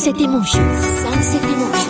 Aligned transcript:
Sunset 0.00 0.22
Emotions. 0.22 0.78
Sunset 1.02 1.44
Emotions. 1.44 1.89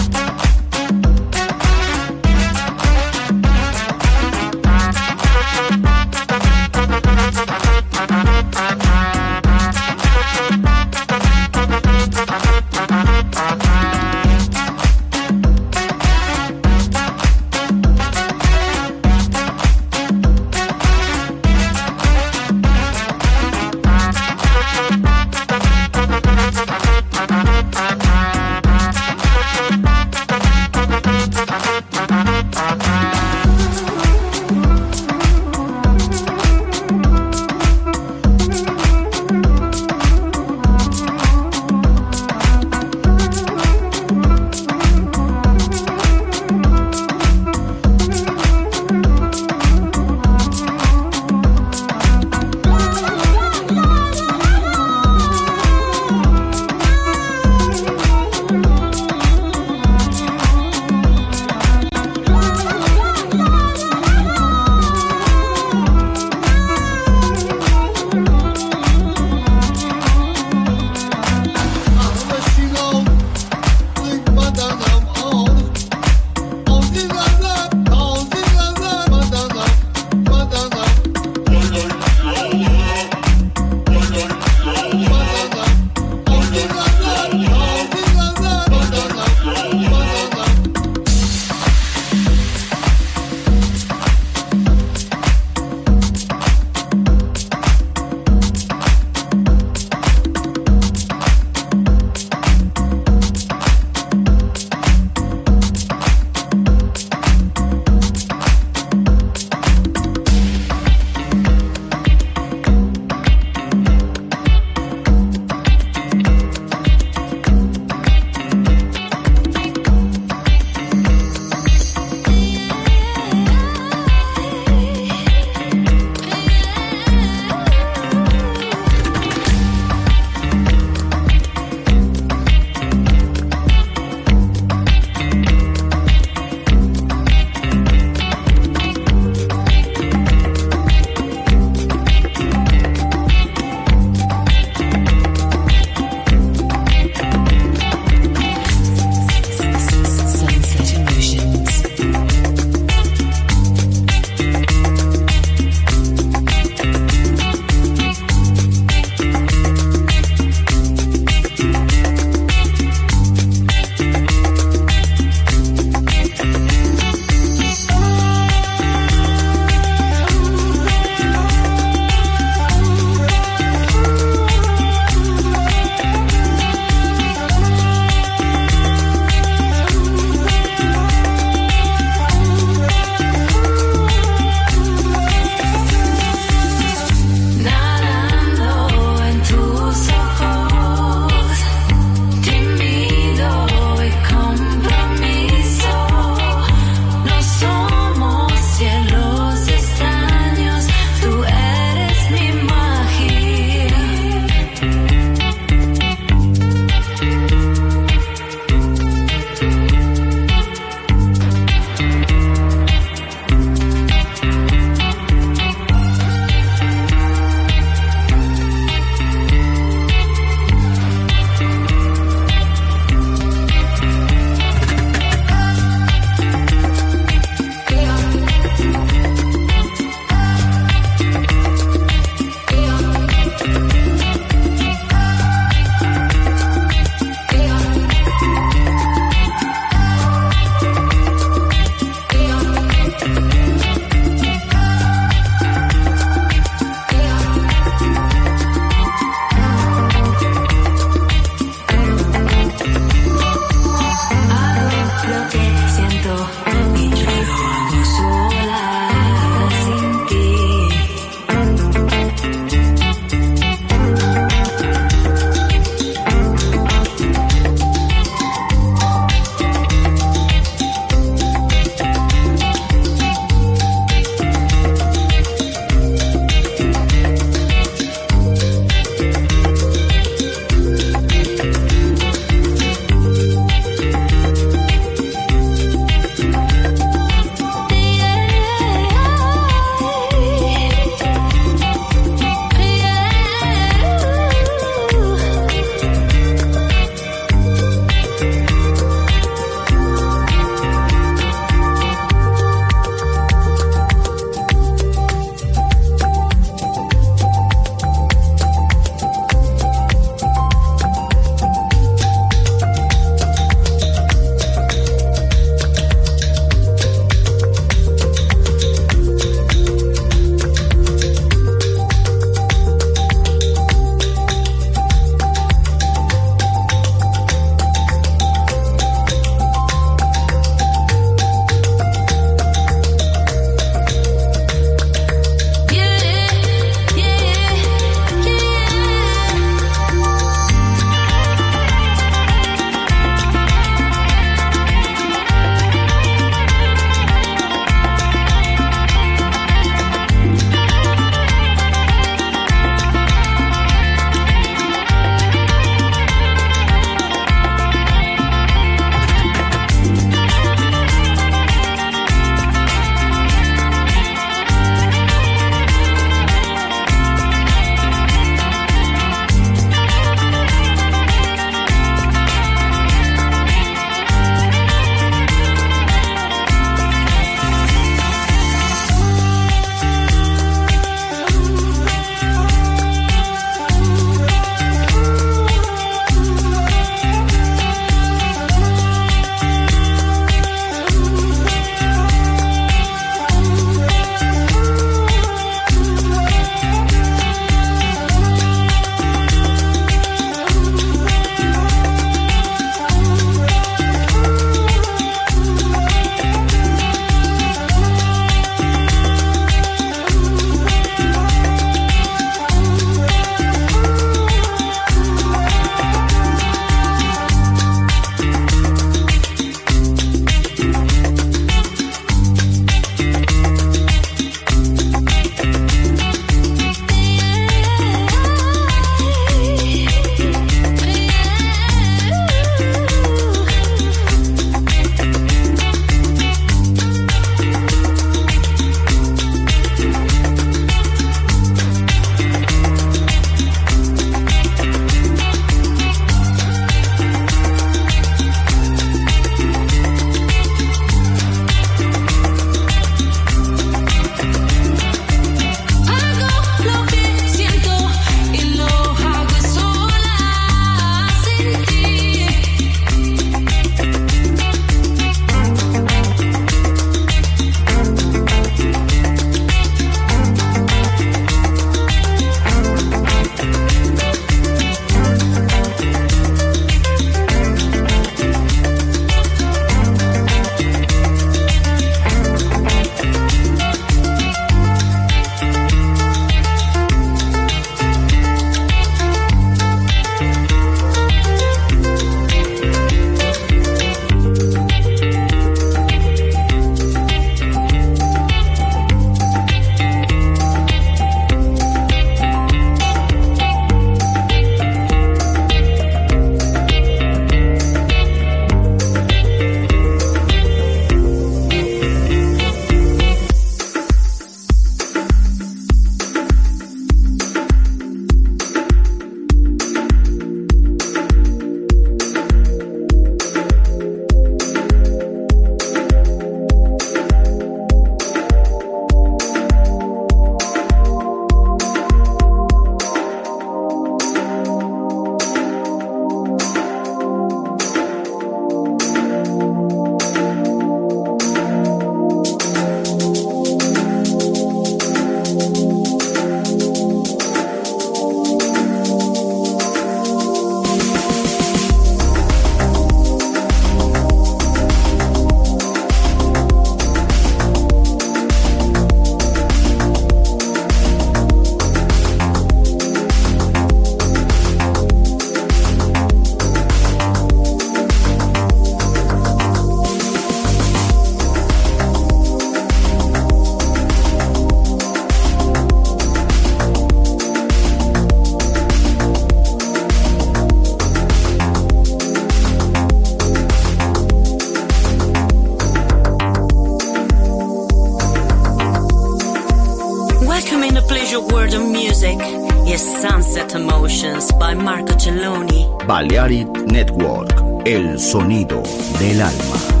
Is 592.91 593.21
Sunset 593.21 593.73
Emotions 593.73 594.51
by 594.59 594.73
Marco 594.73 595.13
Celloni. 595.17 595.87
Balearic 596.05 596.67
Network, 596.87 597.49
el 597.85 598.19
sonido 598.19 598.83
del 599.17 599.41
alma. 599.41 600.00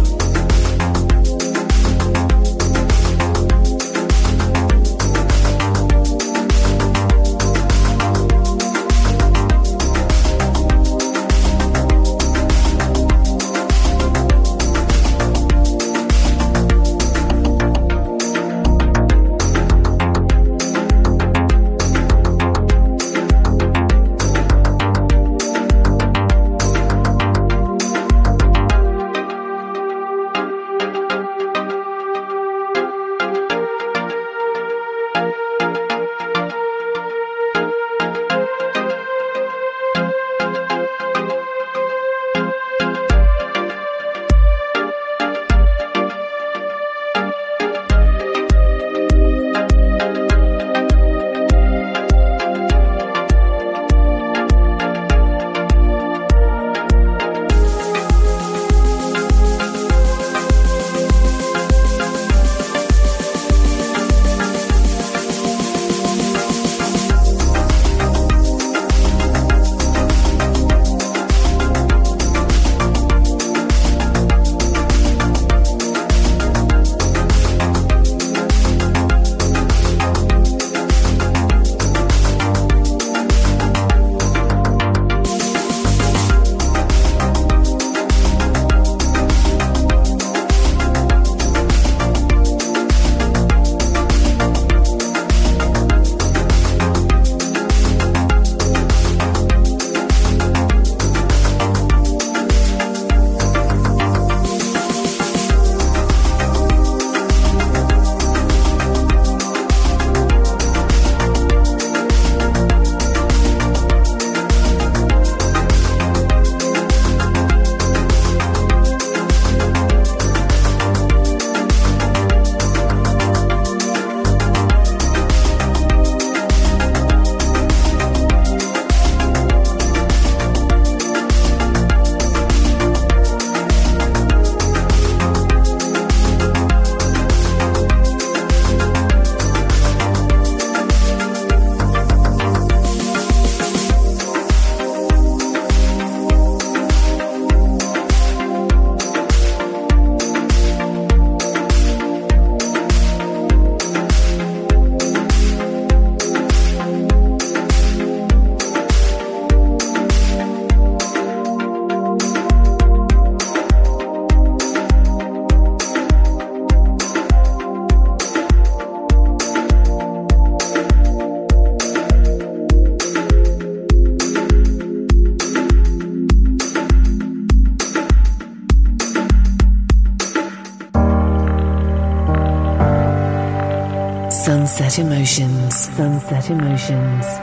Sunset 186.31 186.51
Emotions. 186.51 187.40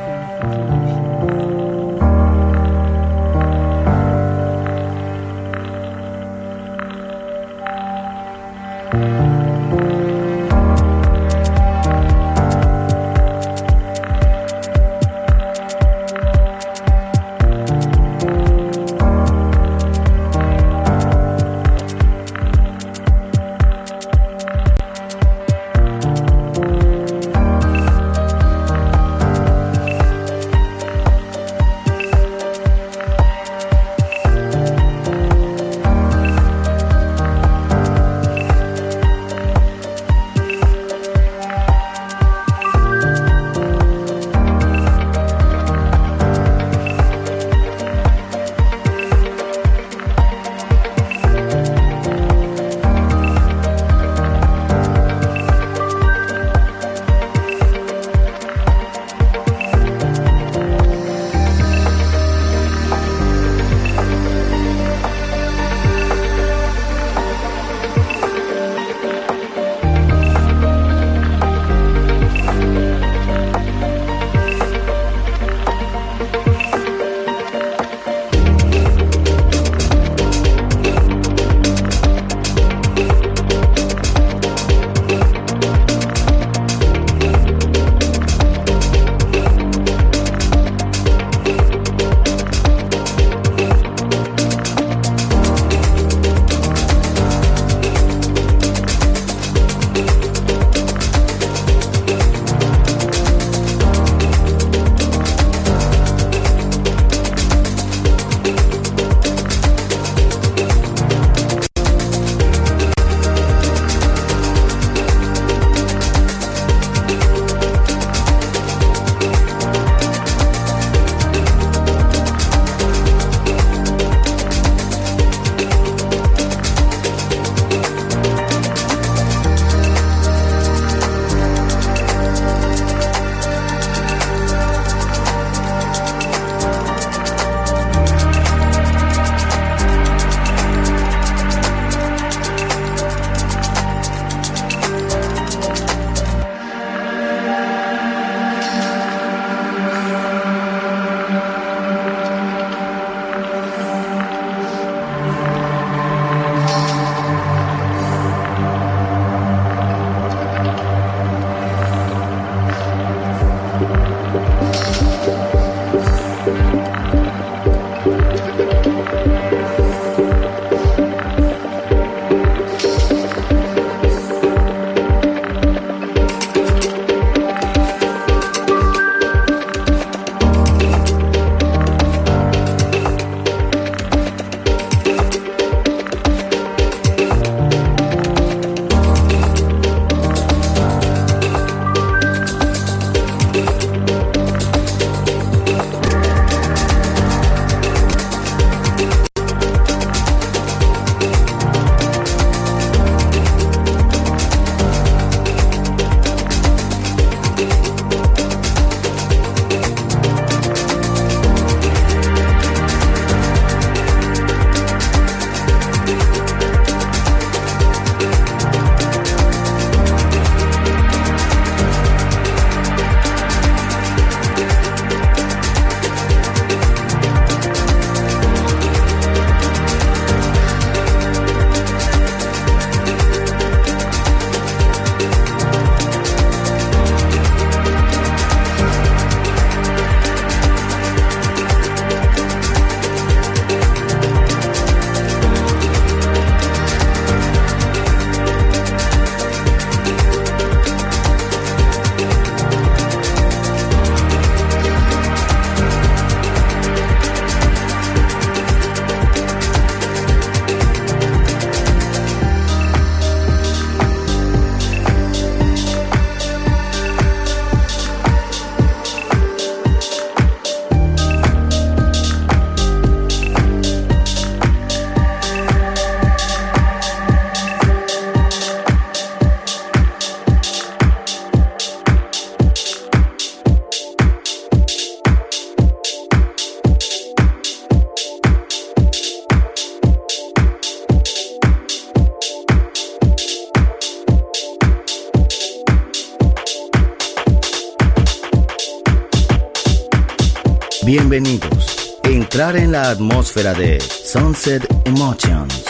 De 303.58 303.98
Sunset 304.00 304.86
Emotions. 305.04 305.82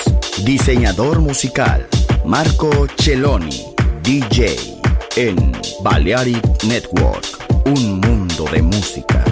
Diseñador 0.43 1.21
musical, 1.21 1.87
Marco 2.25 2.87
Celloni, 2.97 3.63
DJ, 4.03 4.57
en 5.17 5.53
Balearic 5.83 6.65
Network, 6.65 7.27
un 7.67 8.01
mundo 8.01 8.47
de 8.51 8.63
música. 8.63 9.28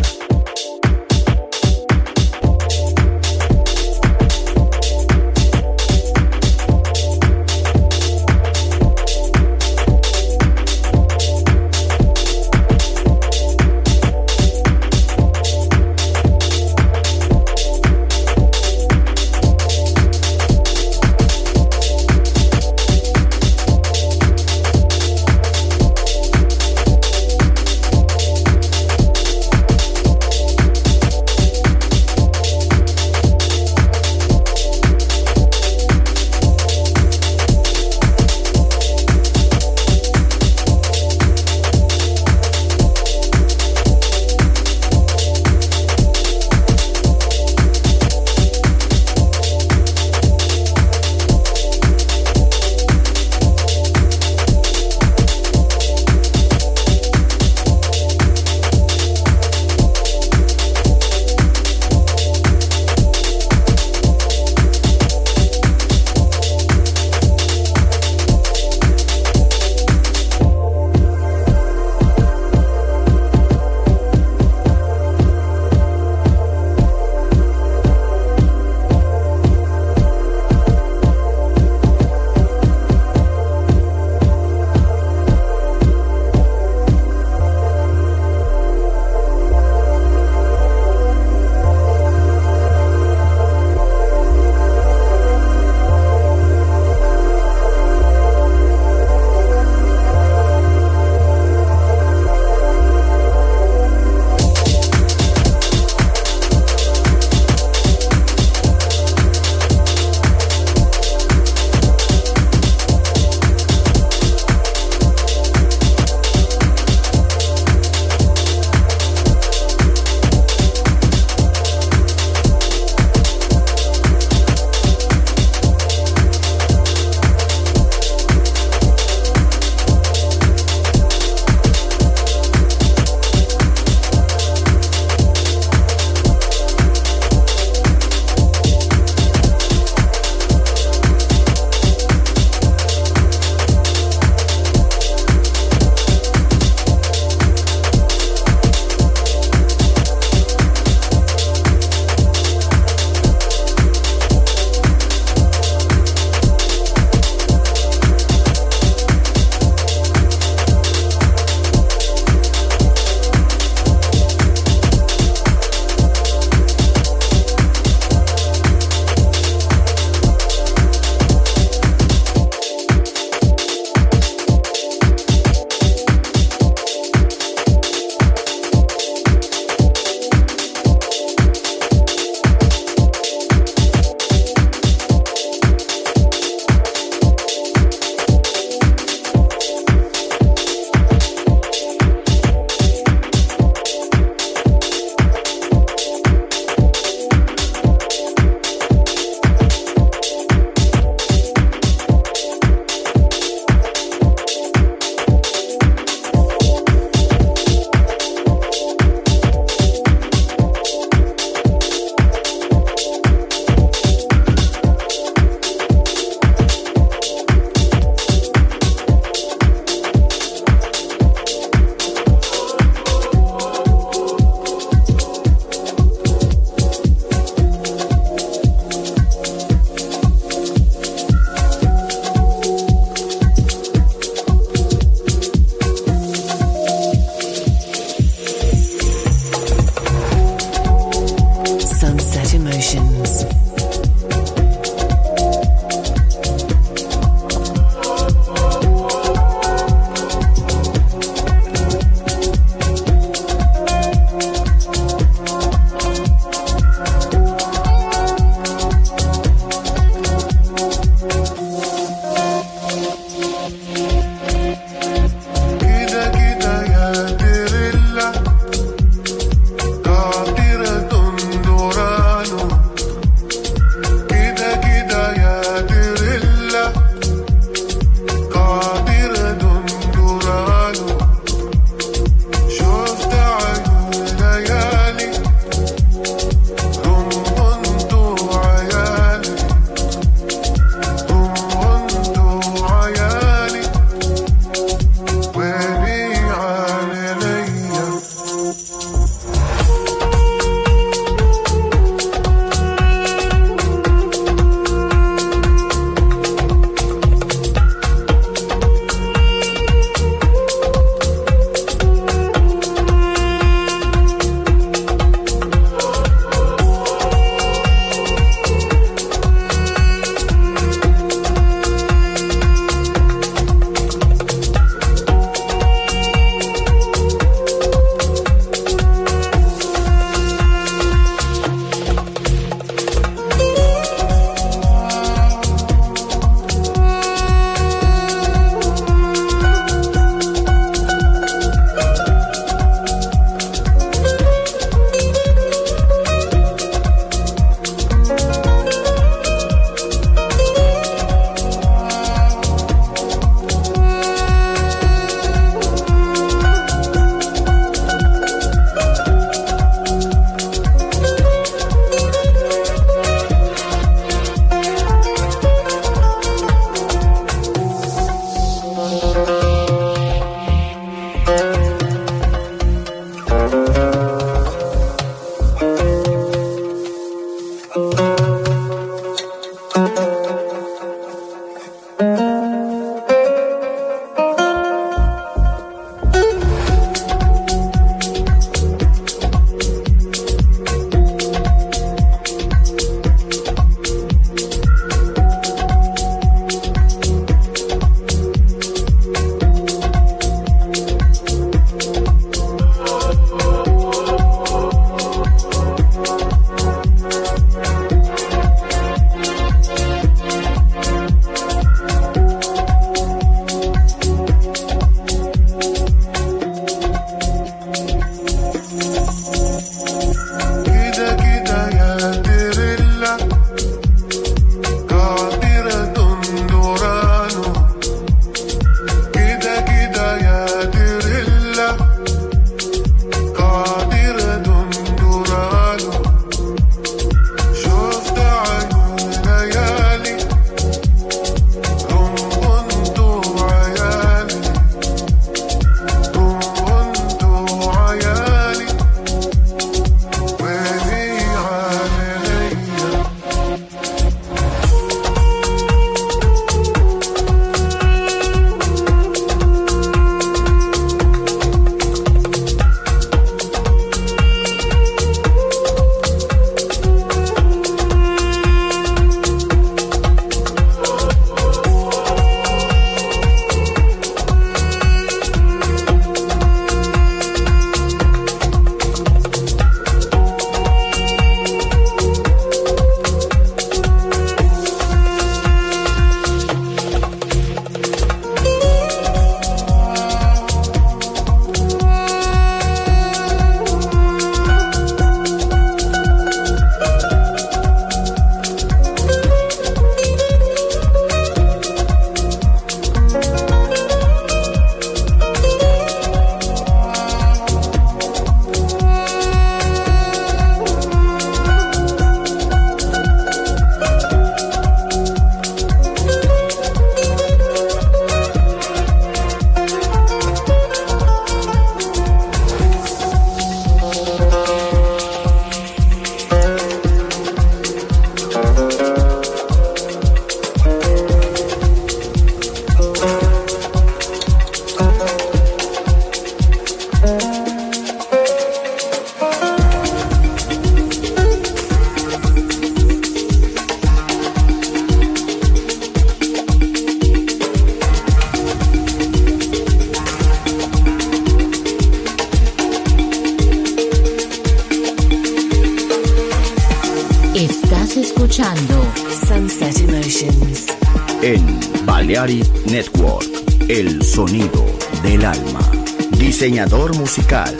Musical, 567.27 567.76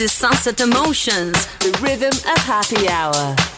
is 0.00 0.12
Sunset 0.12 0.60
Emotions, 0.60 1.46
the 1.58 1.76
rhythm 1.82 2.12
of 2.30 2.38
happy 2.44 2.88
hour. 2.88 3.57